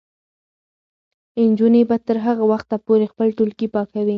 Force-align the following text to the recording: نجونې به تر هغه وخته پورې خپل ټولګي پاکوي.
نجونې 1.49 1.81
به 1.89 1.97
تر 2.07 2.17
هغه 2.25 2.43
وخته 2.51 2.75
پورې 2.85 3.05
خپل 3.11 3.27
ټولګي 3.37 3.67
پاکوي. 3.73 4.09